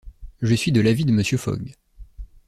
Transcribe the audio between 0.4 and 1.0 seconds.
Je suis de